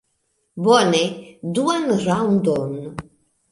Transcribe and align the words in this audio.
Bone, 0.67 1.01
duan 1.59 1.87
raŭndon! 2.09 2.75